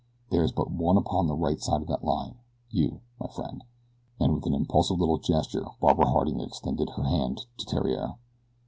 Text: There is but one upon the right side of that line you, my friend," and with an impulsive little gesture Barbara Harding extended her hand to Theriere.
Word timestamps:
There 0.31 0.41
is 0.43 0.51
but 0.51 0.71
one 0.71 0.97
upon 0.97 1.27
the 1.27 1.35
right 1.35 1.61
side 1.61 1.83
of 1.83 1.87
that 1.89 2.03
line 2.03 2.33
you, 2.71 3.01
my 3.19 3.27
friend," 3.27 3.63
and 4.19 4.33
with 4.33 4.47
an 4.47 4.55
impulsive 4.55 4.97
little 4.99 5.19
gesture 5.19 5.67
Barbara 5.79 6.09
Harding 6.09 6.39
extended 6.39 6.89
her 6.95 7.03
hand 7.03 7.45
to 7.59 7.65
Theriere. 7.67 8.15